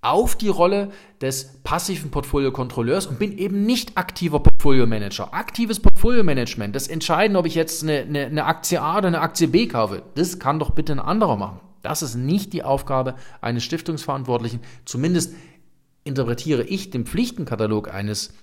auf 0.02 0.36
die 0.36 0.48
Rolle 0.48 0.92
des 1.22 1.62
passiven 1.64 2.10
Portfoliokontrolleurs 2.10 3.08
und 3.08 3.20
bin 3.20 3.38
eben 3.38 3.66
nicht 3.66 3.98
aktiver 3.98 4.40
Portfolio-Manager. 4.40 5.34
Aktives 5.34 5.80
Portfolio-Management, 5.80 6.76
das 6.76 6.88
Entscheiden, 6.88 7.36
ob 7.36 7.46
ich 7.46 7.56
jetzt 7.56 7.84
eine, 7.84 8.00
eine, 8.00 8.26
eine 8.28 8.46
Aktie 8.46 8.82
A 8.82 8.98
oder 8.98 9.08
eine 9.08 9.22
Aktie 9.22 9.48
B 9.48 9.68
kaufe, 9.68 10.04
das 10.16 10.40
kann 10.40 10.60
doch 10.60 10.72
bitte 10.72 10.94
ein 10.94 11.00
anderer 11.00 11.36
machen. 11.36 11.60
Das 11.82 12.02
ist 12.02 12.16
nicht 12.16 12.54
die 12.54 12.64
Aufgabe 12.64 13.16
eines 13.42 13.64
Stiftungsverantwortlichen. 13.64 14.62
Zumindest 14.86 15.34
interpretiere 16.04 16.64
ich 16.64 16.90
den 16.90 17.06
Pflichtenkatalog 17.06 17.94
eines 17.94 18.34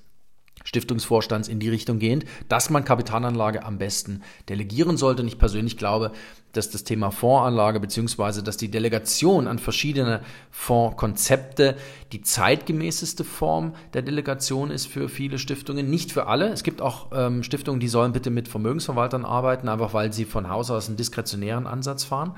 Stiftungsvorstands 0.64 1.48
in 1.48 1.60
die 1.60 1.68
Richtung 1.68 1.98
gehend, 1.98 2.24
dass 2.48 2.70
man 2.70 2.84
Kapitalanlage 2.84 3.64
am 3.64 3.78
besten 3.78 4.22
delegieren 4.48 4.96
sollte. 4.96 5.22
Und 5.22 5.28
ich 5.28 5.38
persönlich 5.38 5.76
glaube, 5.76 6.12
dass 6.52 6.70
das 6.70 6.84
Thema 6.84 7.10
Fondsanlage 7.10 7.80
beziehungsweise 7.80 8.42
dass 8.42 8.56
die 8.56 8.70
Delegation 8.70 9.46
an 9.46 9.58
verschiedene 9.58 10.22
Fondskonzepte 10.50 11.76
die 12.12 12.22
zeitgemäßeste 12.22 13.24
Form 13.24 13.74
der 13.92 14.02
Delegation 14.02 14.70
ist 14.70 14.86
für 14.86 15.08
viele 15.08 15.38
Stiftungen. 15.38 15.90
Nicht 15.90 16.12
für 16.12 16.26
alle. 16.26 16.48
Es 16.48 16.62
gibt 16.62 16.80
auch 16.80 17.10
ähm, 17.12 17.42
Stiftungen, 17.42 17.80
die 17.80 17.88
sollen 17.88 18.12
bitte 18.12 18.30
mit 18.30 18.48
Vermögensverwaltern 18.48 19.24
arbeiten, 19.24 19.68
einfach 19.68 19.94
weil 19.94 20.12
sie 20.12 20.24
von 20.24 20.48
Haus 20.48 20.70
aus 20.70 20.88
einen 20.88 20.96
diskretionären 20.96 21.66
Ansatz 21.66 22.04
fahren. 22.04 22.34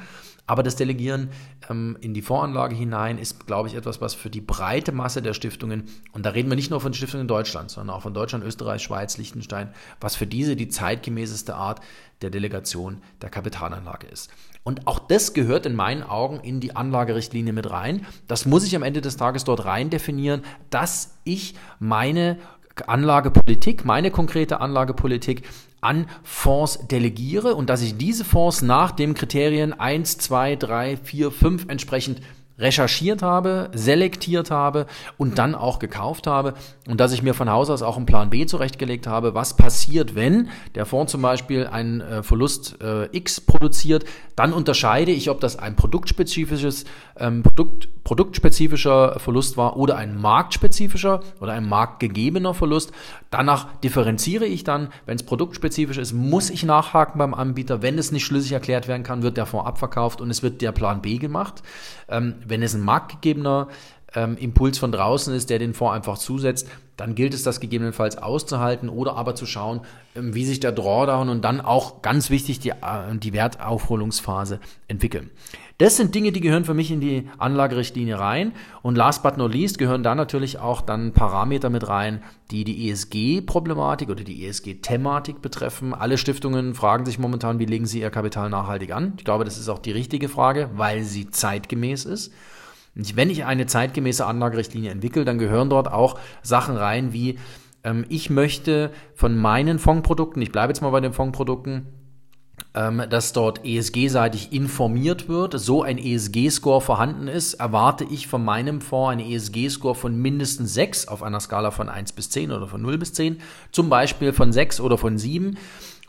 Aber 0.49 0.62
das 0.62 0.76
Delegieren 0.76 1.28
ähm, 1.69 1.97
in 2.00 2.14
die 2.14 2.23
Voranlage 2.23 2.75
hinein 2.75 3.19
ist, 3.19 3.47
glaube 3.47 3.69
ich, 3.69 3.75
etwas, 3.75 4.00
was 4.00 4.14
für 4.14 4.31
die 4.31 4.40
breite 4.40 4.93
Masse 4.93 5.21
der 5.21 5.35
Stiftungen, 5.35 5.85
und 6.12 6.25
da 6.26 6.31
reden 6.31 6.49
wir 6.49 6.57
nicht 6.57 6.71
nur 6.71 6.81
von 6.81 6.95
Stiftungen 6.95 7.23
in 7.25 7.28
Deutschland, 7.28 7.71
sondern 7.71 7.95
auch 7.95 8.02
von 8.02 8.14
Deutschland, 8.14 8.43
Österreich, 8.45 8.83
Schweiz, 8.83 9.19
Liechtenstein, 9.19 9.69
was 10.00 10.17
für 10.17 10.26
diese 10.26 10.57
die 10.57 10.69
zeitgemäßeste 10.69 11.55
Art 11.55 11.81
der 12.23 12.31
Delegation 12.31 13.02
der 13.21 13.28
Kapitalanlage 13.28 14.07
ist. 14.07 14.31
Und 14.64 14.87
auch 14.87 14.99
das 14.99 15.35
gehört 15.35 15.67
in 15.67 15.76
meinen 15.76 16.02
Augen 16.02 16.40
in 16.40 16.61
die 16.61 16.75
Anlagerichtlinie 16.75 17.52
mit 17.52 17.71
rein. 17.71 18.07
Das 18.26 18.47
muss 18.47 18.64
ich 18.64 18.75
am 18.75 18.83
Ende 18.83 19.02
des 19.02 19.19
Tages 19.19 19.45
dort 19.45 19.67
rein 19.67 19.90
definieren, 19.90 20.43
dass 20.71 21.19
ich 21.25 21.55
meine 21.78 22.38
Anlagepolitik, 22.87 23.85
meine 23.85 24.11
konkrete 24.11 24.61
Anlagepolitik 24.61 25.43
an 25.81 26.07
Fonds 26.23 26.87
delegiere 26.89 27.55
und 27.55 27.71
dass 27.71 27.83
ich 27.83 27.97
diese 27.97 28.25
Fonds 28.25 28.63
nach 28.63 28.91
den 28.91 29.15
Kriterien 29.15 29.79
1, 29.79 30.19
2, 30.19 30.57
3, 30.57 30.97
4, 30.97 31.31
5 31.31 31.67
entsprechend 31.69 32.21
recherchiert 32.59 33.23
habe, 33.23 33.71
selektiert 33.73 34.51
habe 34.51 34.87
und 35.17 35.39
dann 35.39 35.55
auch 35.55 35.79
gekauft 35.79 36.27
habe 36.27 36.55
und 36.89 37.01
dass 37.01 37.13
ich 37.13 37.23
mir 37.23 37.35
von 37.35 37.49
Haus 37.49 37.71
aus 37.71 37.83
auch 37.83 37.97
einen 37.97 38.07
Plan 38.07 38.31
B 38.31 38.47
zurechtgelegt 38.47 39.07
habe, 39.07 39.35
was 39.35 39.57
passiert, 39.57 40.15
wenn 40.15 40.49
der 40.75 40.85
Fonds 40.85 41.13
zum 41.13 41.23
Beispiel 41.23 41.67
einen 41.67 42.01
äh, 42.01 42.23
Verlust 42.23 42.79
äh, 42.83 43.17
X 43.17 43.41
produziert, 43.41 44.05
dann 44.35 44.53
unterscheide 44.53 45.13
ich, 45.13 45.31
ob 45.31 45.41
das 45.41 45.57
ein 45.57 45.77
produktspezifisches 45.77 46.85
ähm, 47.17 47.43
Produkt, 47.43 47.89
produktspezifischer 48.09 49.21
Verlust 49.21 49.59
war 49.59 49.77
oder 49.77 49.99
ein 49.99 50.19
marktspezifischer 50.19 51.21
oder 51.43 51.53
ein 51.53 51.69
marktgegebener 51.69 52.55
Verlust. 52.55 52.91
Danach 53.29 53.67
differenziere 53.85 54.47
ich 54.47 54.65
dann, 54.65 54.88
wenn 55.05 55.17
es 55.17 55.25
produktspezifisch 55.25 55.99
ist, 55.99 56.15
muss 56.15 56.49
ich 56.49 56.65
nachhaken 56.65 57.19
beim 57.19 57.35
Anbieter. 57.35 57.83
Wenn 57.83 57.99
es 57.99 58.11
nicht 58.11 58.25
schlüssig 58.25 58.53
erklärt 58.53 58.88
werden 58.88 59.03
kann, 59.03 59.23
wird 59.23 59.37
der 59.37 59.45
Fonds 59.45 59.67
abverkauft 59.67 60.23
und 60.23 60.31
es 60.31 60.43
wird 60.43 60.62
der 60.62 60.73
Plan 60.73 61.03
B 61.03 61.19
gemacht. 61.19 61.62
Ähm, 62.09 62.37
wenn 62.47 62.62
es 62.62 62.73
ein 62.73 62.81
marktgegebener 62.81 63.69
ähm, 64.15 64.37
Impuls 64.37 64.79
von 64.79 64.93
draußen 64.93 65.35
ist, 65.35 65.50
der 65.50 65.59
den 65.59 65.75
Fonds 65.75 65.95
einfach 65.95 66.19
zusetzt, 66.19 66.69
dann 66.97 67.15
gilt 67.15 67.35
es, 67.35 67.43
das 67.43 67.61
gegebenenfalls 67.61 68.19
auszuhalten 68.19 68.88
oder 68.88 69.17
aber 69.17 69.35
zu 69.35 69.47
schauen, 69.47 69.83
ähm, 70.15 70.35
wie 70.35 70.45
sich 70.45 70.61
der 70.61 70.73
Drawdown 70.73 71.29
und 71.29 71.43
dann 71.45 71.61
auch 71.61 72.03
ganz 72.03 72.31
wichtig 72.31 72.59
die, 72.61 72.71
äh, 72.71 73.15
die 73.15 73.33
Wertaufholungsphase 73.33 74.61
entwickeln. 74.88 75.31
Das 75.79 75.97
sind 75.97 76.12
Dinge, 76.12 76.33
die 76.33 76.41
gehören 76.41 76.65
für 76.65 76.75
mich 76.75 76.91
in 76.91 77.00
die 77.00 77.29
Anlagerichtlinie 77.38 78.19
rein. 78.19 78.53
Und 78.83 78.97
last 78.97 79.23
but 79.23 79.37
not 79.37 79.53
least 79.53 79.79
gehören 79.79 80.03
da 80.03 80.17
natürlich 80.17 80.59
auch 80.59 80.81
dann 80.81 81.12
Parameter 81.12 81.71
mit 81.71 81.87
rein, 81.87 82.21
die 82.50 82.65
die 82.65 82.91
ESG-Problematik 82.91 84.09
oder 84.09 84.25
die 84.25 84.45
ESG-Thematik 84.45 85.41
betreffen. 85.41 85.95
Alle 85.95 86.19
Stiftungen 86.19 86.75
fragen 86.75 87.07
sich 87.07 87.21
momentan, 87.21 87.61
wie 87.61 87.67
legen 87.67 87.87
sie 87.87 88.00
ihr 88.00 88.11
Kapital 88.11 88.50
nachhaltig 88.50 88.93
an. 88.93 89.12
Ich 89.19 89.25
glaube, 89.25 89.45
das 89.45 89.57
ist 89.57 89.69
auch 89.69 89.79
die 89.79 89.93
richtige 89.93 90.29
Frage, 90.29 90.71
weil 90.75 91.05
sie 91.05 91.31
zeitgemäß 91.31 92.07
ist. 92.07 92.33
Wenn 92.99 93.31
ich 93.31 93.45
eine 93.45 93.67
zeitgemäße 93.67 94.26
Anlagerichtlinie 94.26 94.90
entwickle, 94.90 95.25
dann 95.25 95.38
gehören 95.38 95.71
dort 95.71 95.90
auch 95.90 96.19
Sachen 96.43 96.76
rein 96.76 97.12
wie, 97.12 97.38
ähm, 97.85 98.05
ich 98.09 98.28
möchte 98.28 98.90
von 99.14 99.37
meinen 99.37 99.78
Fondprodukten, 99.78 100.43
ich 100.43 100.50
bleibe 100.50 100.73
jetzt 100.73 100.81
mal 100.81 100.90
bei 100.90 101.00
den 101.00 101.12
Fondprodukten, 101.12 101.87
ähm, 102.75 103.05
dass 103.09 103.33
dort 103.33 103.64
ESG-seitig 103.64 104.52
informiert 104.52 105.28
wird, 105.28 105.59
so 105.59 105.83
ein 105.83 105.97
ESG-Score 105.97 106.81
vorhanden 106.81 107.28
ist, 107.28 107.55
erwarte 107.55 108.05
ich 108.05 108.26
von 108.26 108.45
meinem 108.45 108.81
Fonds 108.81 109.12
einen 109.12 109.31
ESG-Score 109.31 109.95
von 109.95 110.21
mindestens 110.21 110.75
6 110.75 111.07
auf 111.07 111.23
einer 111.23 111.38
Skala 111.38 111.71
von 111.71 111.88
1 111.88 112.12
bis 112.12 112.31
10 112.31 112.50
oder 112.50 112.67
von 112.67 112.83
0 112.83 112.99
bis 112.99 113.12
10, 113.12 113.40
zum 113.71 113.88
Beispiel 113.88 114.33
von 114.33 114.52
6 114.52 114.81
oder 114.81 114.99
von 114.99 115.19
7. 115.19 115.57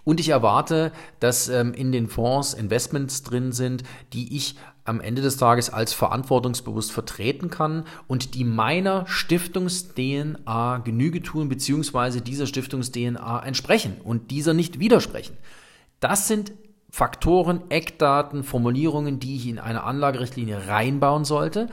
Und 0.06 0.20
ich 0.20 0.30
erwarte, 0.30 0.92
dass 1.20 1.50
ähm, 1.50 1.74
in 1.74 1.92
den 1.92 2.08
Fonds 2.08 2.56
Investments 2.56 3.22
drin 3.22 3.52
sind, 3.52 3.84
die 4.14 4.36
ich 4.36 4.56
am 4.90 5.00
Ende 5.00 5.22
des 5.22 5.38
Tages 5.38 5.70
als 5.70 5.94
verantwortungsbewusst 5.94 6.92
vertreten 6.92 7.50
kann 7.50 7.86
und 8.08 8.36
die 8.36 8.44
meiner 8.44 9.06
Stiftungs-DNA 9.08 10.80
Genüge 10.80 11.22
tun, 11.22 11.48
beziehungsweise 11.48 12.22
dieser 12.22 12.48
Stiftungs-DNA 12.48 13.44
entsprechen 13.44 13.98
und 14.04 14.32
dieser 14.32 14.54
nicht 14.54 14.80
widersprechen. 14.80 15.38
Das 16.00 16.28
sind 16.28 16.52
Faktoren, 16.92 17.70
Eckdaten, 17.70 18.44
Formulierungen, 18.44 19.20
die 19.20 19.36
ich 19.36 19.48
in 19.48 19.60
eine 19.60 19.84
Anlagerichtlinie 19.84 20.68
reinbauen 20.68 21.24
sollte 21.24 21.70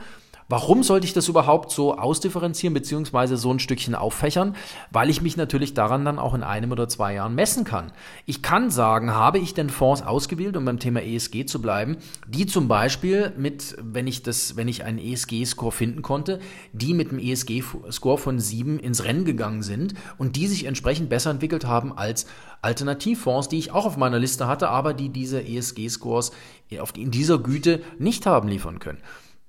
Warum 0.49 0.81
sollte 0.81 1.05
ich 1.05 1.11
das 1.11 1.27
überhaupt 1.27 1.71
so 1.71 1.97
ausdifferenzieren 1.97 2.73
beziehungsweise 2.73 3.35
so 3.35 3.51
ein 3.51 3.59
Stückchen 3.59 3.95
auffächern? 3.95 4.55
Weil 4.91 5.09
ich 5.09 5.21
mich 5.21 5.35
natürlich 5.35 5.73
daran 5.73 6.05
dann 6.05 6.19
auch 6.19 6.33
in 6.33 6.41
einem 6.41 6.71
oder 6.71 6.87
zwei 6.87 7.15
Jahren 7.15 7.35
messen 7.35 7.65
kann. 7.65 7.91
Ich 8.25 8.41
kann 8.41 8.71
sagen, 8.71 9.13
habe 9.13 9.39
ich 9.39 9.53
denn 9.53 9.69
Fonds 9.69 10.03
ausgewählt, 10.03 10.55
um 10.55 10.63
beim 10.63 10.79
Thema 10.79 11.03
ESG 11.03 11.45
zu 11.45 11.61
bleiben, 11.61 11.97
die 12.29 12.45
zum 12.45 12.69
Beispiel 12.69 13.33
mit, 13.37 13.75
wenn 13.81 14.07
ich 14.07 14.23
das, 14.23 14.55
wenn 14.55 14.69
ich 14.69 14.85
einen 14.85 14.99
ESG-Score 14.99 15.73
finden 15.73 16.01
konnte, 16.01 16.39
die 16.71 16.93
mit 16.93 17.09
einem 17.09 17.19
ESG-Score 17.19 18.17
von 18.17 18.39
sieben 18.39 18.79
ins 18.79 19.03
Rennen 19.03 19.25
gegangen 19.25 19.63
sind 19.63 19.95
und 20.17 20.37
die 20.37 20.47
sich 20.47 20.63
entsprechend 20.63 21.09
besser 21.09 21.31
entwickelt 21.31 21.65
haben 21.65 21.97
als 21.97 22.25
Alternativfonds, 22.61 23.49
die 23.49 23.59
ich 23.59 23.71
auch 23.71 23.85
auf 23.85 23.97
meiner 23.97 24.17
Liste 24.17 24.47
hatte, 24.47 24.69
aber 24.69 24.93
die 24.93 25.09
diese 25.09 25.45
ESG-Scores 25.45 26.31
in 26.95 27.11
dieser 27.11 27.37
Güte 27.37 27.81
nicht 27.99 28.25
haben 28.25 28.47
liefern 28.47 28.79
können 28.79 28.99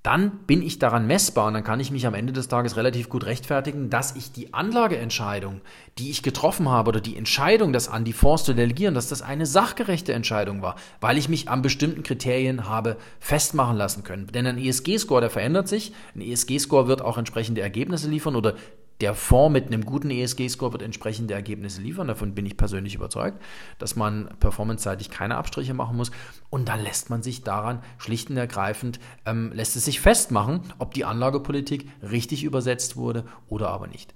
dann 0.03 0.31
bin 0.47 0.63
ich 0.63 0.79
daran 0.79 1.07
messbar 1.07 1.47
und 1.47 1.55
dann 1.55 1.65
kann 1.65 1.81
ich 1.81 1.91
mich 1.91 2.07
am 2.07 2.15
Ende 2.15 2.33
des 2.33 2.49
Tages 2.49 2.77
relativ 2.77 3.09
gut 3.09 3.27
rechtfertigen, 3.27 3.91
dass 3.91 4.15
ich 4.15 4.31
die 4.31 4.55
Anlageentscheidung, 4.55 5.61
die 5.99 6.11
ich 6.11 6.23
getroffen 6.23 6.69
habe 6.69 6.91
oder 6.91 7.01
die 7.01 7.17
Entscheidung, 7.17 7.73
das 7.73 7.89
an 7.89 8.05
die 8.05 8.13
Fonds 8.13 8.45
zu 8.45 8.55
delegieren, 8.55 8.95
dass 8.95 9.09
das 9.09 9.23
eine 9.23 9.45
sachgerechte 9.45 10.13
Entscheidung 10.13 10.63
war, 10.63 10.77
weil 11.01 11.19
ich 11.19 11.29
mich 11.29 11.49
an 11.49 11.63
bestimmten 11.63 12.05
Kriterien 12.05 12.69
habe 12.69 12.97
festmachen 13.19 13.77
lassen 13.77 14.05
können. 14.05 14.29
Denn 14.29 14.47
ein 14.47 14.59
ESG-Score, 14.59 15.21
der 15.21 15.31
verändert 15.31 15.67
sich. 15.67 15.93
Ein 16.15 16.21
ESG-Score 16.21 16.87
wird 16.87 17.03
auch 17.03 17.19
entsprechende 17.19 17.61
Ergebnisse 17.61 18.09
liefern 18.09 18.37
oder 18.37 18.55
der 19.01 19.15
Fonds 19.15 19.53
mit 19.53 19.67
einem 19.67 19.85
guten 19.85 20.11
ESG-Score 20.11 20.73
wird 20.73 20.83
entsprechende 20.83 21.35
Ergebnisse 21.35 21.81
liefern. 21.81 22.09
Davon 22.09 22.35
bin 22.35 22.47
ich 22.47 22.57
persönlich 22.57 22.95
überzeugt, 22.95 23.41
dass 23.79 23.97
man 23.97 24.29
performanceseitig 24.41 25.11
keine 25.11 25.37
Abstriche 25.37 25.75
machen 25.75 25.97
muss. 25.97 26.11
Und 26.51 26.69
dann 26.69 26.83
lässt 26.83 27.11
man 27.11 27.23
sich 27.23 27.43
daran 27.43 27.83
schlicht 27.99 28.31
und 28.31 28.37
ergreifend, 28.37 28.99
ähm, 29.25 29.53
lässt 29.53 29.77
es 29.77 29.85
sich 29.85 30.01
festmachen, 30.01 30.63
ob 30.79 30.95
die 30.95 31.05
Anlagepolitik 31.05 31.89
richtig 32.03 32.43
übersetzt 32.43 32.97
wurde 32.97 33.25
oder 33.49 33.71
aber 33.71 33.87
nicht. 33.87 34.15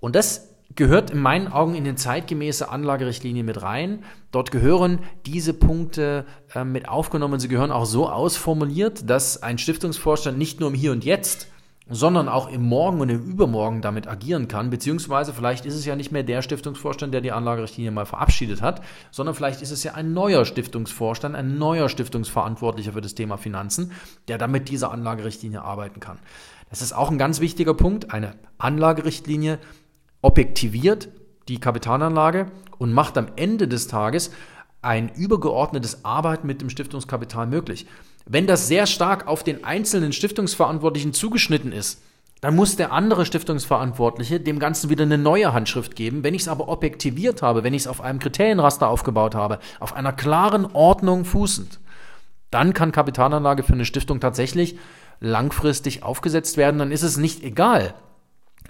Und 0.00 0.14
das 0.14 0.48
gehört 0.74 1.10
in 1.10 1.18
meinen 1.18 1.48
Augen 1.48 1.74
in 1.74 1.84
den 1.84 1.96
zeitgemäße 1.96 2.68
Anlagerichtlinie 2.68 3.44
mit 3.44 3.62
rein. 3.62 4.04
Dort 4.30 4.50
gehören 4.50 5.00
diese 5.26 5.54
Punkte 5.54 6.26
äh, 6.54 6.64
mit 6.64 6.88
aufgenommen. 6.88 7.40
Sie 7.40 7.48
gehören 7.48 7.70
auch 7.70 7.86
so 7.86 8.08
ausformuliert, 8.08 9.08
dass 9.08 9.42
ein 9.42 9.58
Stiftungsvorstand 9.58 10.38
nicht 10.38 10.60
nur 10.60 10.70
im 10.70 10.74
Hier 10.74 10.92
und 10.92 11.04
Jetzt 11.04 11.48
sondern 11.92 12.28
auch 12.28 12.48
im 12.48 12.62
Morgen 12.62 13.00
und 13.00 13.10
im 13.10 13.22
Übermorgen 13.22 13.82
damit 13.82 14.08
agieren 14.08 14.48
kann, 14.48 14.70
beziehungsweise 14.70 15.34
vielleicht 15.34 15.66
ist 15.66 15.74
es 15.74 15.84
ja 15.84 15.94
nicht 15.94 16.10
mehr 16.10 16.22
der 16.22 16.40
Stiftungsvorstand, 16.40 17.12
der 17.12 17.20
die 17.20 17.32
Anlagerichtlinie 17.32 17.90
mal 17.90 18.06
verabschiedet 18.06 18.62
hat, 18.62 18.82
sondern 19.10 19.34
vielleicht 19.34 19.60
ist 19.60 19.70
es 19.70 19.84
ja 19.84 19.92
ein 19.92 20.14
neuer 20.14 20.46
Stiftungsvorstand, 20.46 21.36
ein 21.36 21.58
neuer 21.58 21.90
Stiftungsverantwortlicher 21.90 22.92
für 22.94 23.02
das 23.02 23.14
Thema 23.14 23.36
Finanzen, 23.36 23.92
der 24.26 24.38
dann 24.38 24.50
mit 24.50 24.70
dieser 24.70 24.90
Anlagerichtlinie 24.90 25.62
arbeiten 25.62 26.00
kann. 26.00 26.18
Das 26.70 26.80
ist 26.80 26.94
auch 26.94 27.10
ein 27.10 27.18
ganz 27.18 27.40
wichtiger 27.40 27.74
Punkt. 27.74 28.10
Eine 28.10 28.36
Anlagerichtlinie 28.56 29.58
objektiviert 30.22 31.10
die 31.48 31.60
Kapitalanlage 31.60 32.50
und 32.78 32.94
macht 32.94 33.18
am 33.18 33.26
Ende 33.36 33.68
des 33.68 33.88
Tages 33.88 34.30
ein 34.80 35.10
übergeordnetes 35.10 36.04
Arbeiten 36.04 36.46
mit 36.46 36.62
dem 36.62 36.70
Stiftungskapital 36.70 37.46
möglich. 37.46 37.86
Wenn 38.26 38.46
das 38.46 38.68
sehr 38.68 38.86
stark 38.86 39.26
auf 39.26 39.42
den 39.42 39.64
einzelnen 39.64 40.12
Stiftungsverantwortlichen 40.12 41.12
zugeschnitten 41.12 41.72
ist, 41.72 42.02
dann 42.40 42.56
muss 42.56 42.74
der 42.74 42.92
andere 42.92 43.24
Stiftungsverantwortliche 43.24 44.40
dem 44.40 44.58
Ganzen 44.58 44.90
wieder 44.90 45.04
eine 45.04 45.16
neue 45.16 45.52
Handschrift 45.52 45.94
geben. 45.94 46.24
Wenn 46.24 46.34
ich 46.34 46.42
es 46.42 46.48
aber 46.48 46.68
objektiviert 46.68 47.40
habe, 47.40 47.62
wenn 47.62 47.72
ich 47.72 47.82
es 47.82 47.86
auf 47.86 48.00
einem 48.00 48.18
Kriterienraster 48.18 48.88
aufgebaut 48.88 49.36
habe, 49.36 49.60
auf 49.78 49.94
einer 49.94 50.12
klaren 50.12 50.66
Ordnung 50.66 51.24
fußend, 51.24 51.78
dann 52.50 52.74
kann 52.74 52.90
Kapitalanlage 52.90 53.62
für 53.62 53.74
eine 53.74 53.84
Stiftung 53.84 54.18
tatsächlich 54.18 54.76
langfristig 55.20 56.02
aufgesetzt 56.02 56.56
werden. 56.56 56.78
Dann 56.78 56.90
ist 56.90 57.04
es 57.04 57.16
nicht 57.16 57.44
egal, 57.44 57.94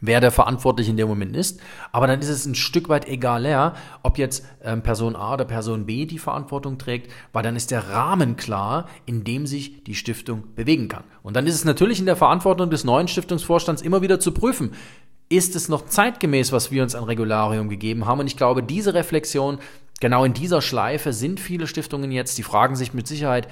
wer 0.02 0.20
der 0.20 0.30
Verantwortliche 0.30 0.90
in 0.90 0.98
dem 0.98 1.08
Moment 1.08 1.34
ist. 1.34 1.60
Aber 1.92 2.06
dann 2.06 2.20
ist 2.20 2.28
es 2.28 2.44
ein 2.44 2.54
Stück 2.54 2.90
weit 2.90 3.08
egaler, 3.08 3.74
ob 4.02 4.18
jetzt 4.18 4.44
ähm, 4.62 4.82
Person 4.82 5.16
A 5.16 5.32
oder 5.32 5.46
Person 5.46 5.86
B 5.86 6.04
die 6.04 6.18
Verantwortung 6.18 6.76
trägt, 6.76 7.10
weil 7.32 7.42
dann 7.42 7.56
ist 7.56 7.70
der 7.70 7.88
Rahmen 7.88 8.36
klar, 8.36 8.88
in 9.06 9.24
dem 9.24 9.46
sich 9.46 9.84
die 9.84 9.94
Stiftung 9.94 10.54
bewegen 10.54 10.88
kann. 10.88 11.04
Und 11.22 11.36
dann 11.36 11.46
ist 11.46 11.54
es 11.54 11.64
natürlich 11.64 12.00
in 12.00 12.06
der 12.06 12.16
Verantwortung 12.16 12.68
des 12.68 12.84
neuen 12.84 13.08
Stiftungsvorstands 13.08 13.80
immer 13.80 14.02
wieder 14.02 14.20
zu 14.20 14.32
prüfen, 14.32 14.72
ist 15.28 15.56
es 15.56 15.70
noch 15.70 15.86
zeitgemäß, 15.86 16.52
was 16.52 16.70
wir 16.70 16.82
uns 16.82 16.94
an 16.94 17.04
Regularium 17.04 17.70
gegeben 17.70 18.04
haben? 18.04 18.20
Und 18.20 18.26
ich 18.26 18.36
glaube, 18.36 18.62
diese 18.62 18.92
Reflexion, 18.92 19.58
genau 19.98 20.24
in 20.24 20.34
dieser 20.34 20.60
Schleife 20.60 21.14
sind 21.14 21.40
viele 21.40 21.66
Stiftungen 21.66 22.12
jetzt, 22.12 22.36
die 22.36 22.42
fragen 22.42 22.76
sich 22.76 22.92
mit 22.92 23.06
Sicherheit, 23.06 23.48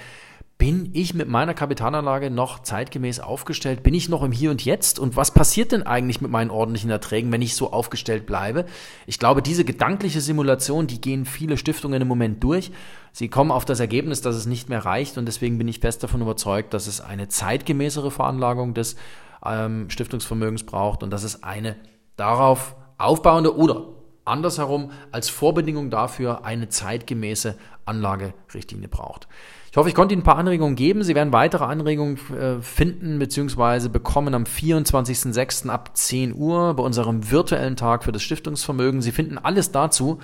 bin 0.60 0.90
ich 0.92 1.14
mit 1.14 1.26
meiner 1.26 1.54
Kapitalanlage 1.54 2.30
noch 2.30 2.62
zeitgemäß 2.62 3.18
aufgestellt? 3.18 3.82
Bin 3.82 3.94
ich 3.94 4.10
noch 4.10 4.22
im 4.22 4.30
Hier 4.30 4.50
und 4.50 4.62
Jetzt? 4.62 4.98
Und 4.98 5.16
was 5.16 5.30
passiert 5.30 5.72
denn 5.72 5.84
eigentlich 5.84 6.20
mit 6.20 6.30
meinen 6.30 6.50
ordentlichen 6.50 6.90
Erträgen, 6.90 7.32
wenn 7.32 7.40
ich 7.40 7.56
so 7.56 7.72
aufgestellt 7.72 8.26
bleibe? 8.26 8.66
Ich 9.06 9.18
glaube, 9.18 9.40
diese 9.40 9.64
gedankliche 9.64 10.20
Simulation, 10.20 10.86
die 10.86 11.00
gehen 11.00 11.24
viele 11.24 11.56
Stiftungen 11.56 12.02
im 12.02 12.08
Moment 12.08 12.44
durch. 12.44 12.72
Sie 13.12 13.28
kommen 13.28 13.52
auf 13.52 13.64
das 13.64 13.80
Ergebnis, 13.80 14.20
dass 14.20 14.36
es 14.36 14.44
nicht 14.44 14.68
mehr 14.68 14.84
reicht. 14.84 15.16
Und 15.16 15.24
deswegen 15.24 15.56
bin 15.56 15.66
ich 15.66 15.80
fest 15.80 16.02
davon 16.02 16.20
überzeugt, 16.20 16.74
dass 16.74 16.88
es 16.88 17.00
eine 17.00 17.28
zeitgemäßere 17.28 18.10
Veranlagung 18.10 18.74
des 18.74 18.96
ähm, 19.42 19.88
Stiftungsvermögens 19.88 20.64
braucht 20.64 21.02
und 21.02 21.08
dass 21.08 21.24
es 21.24 21.42
eine 21.42 21.76
darauf 22.16 22.76
aufbauende 22.98 23.56
oder 23.56 23.86
andersherum 24.26 24.90
als 25.10 25.30
Vorbedingung 25.30 25.88
dafür 25.88 26.44
eine 26.44 26.68
zeitgemäße 26.68 27.56
Anlagerichtlinie 27.86 28.88
braucht. 28.88 29.26
Ich 29.70 29.76
hoffe, 29.76 29.88
ich 29.88 29.94
konnte 29.94 30.14
Ihnen 30.14 30.22
ein 30.22 30.24
paar 30.24 30.38
Anregungen 30.38 30.74
geben. 30.74 31.04
Sie 31.04 31.14
werden 31.14 31.32
weitere 31.32 31.62
Anregungen 31.64 32.18
äh, 32.36 32.60
finden 32.60 33.20
bzw. 33.20 33.88
bekommen 33.88 34.34
am 34.34 34.42
24.06. 34.42 35.68
ab 35.68 35.96
10 35.96 36.34
Uhr 36.34 36.74
bei 36.74 36.82
unserem 36.82 37.30
virtuellen 37.30 37.76
Tag 37.76 38.02
für 38.02 38.10
das 38.10 38.22
Stiftungsvermögen. 38.22 39.00
Sie 39.00 39.12
finden 39.12 39.38
alles 39.38 39.70
dazu 39.70 40.18